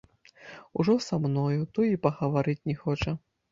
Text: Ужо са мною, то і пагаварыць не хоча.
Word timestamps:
Ужо 0.73 0.99
са 1.09 1.19
мною, 1.27 1.61
то 1.77 1.85
і 1.93 2.01
пагаварыць 2.07 2.59
не 2.73 2.79
хоча. 2.83 3.17